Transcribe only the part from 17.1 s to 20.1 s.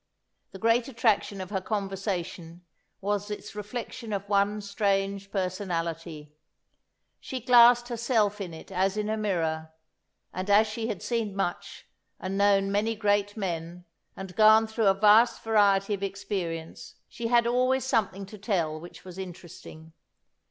had always something to tell which was interesting.